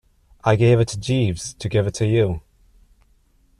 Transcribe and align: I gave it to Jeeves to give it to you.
I 0.43 0.55
gave 0.55 0.79
it 0.79 0.87
to 0.87 0.99
Jeeves 0.99 1.53
to 1.53 1.69
give 1.69 1.85
it 1.85 1.93
to 1.93 2.07
you. 2.07 2.41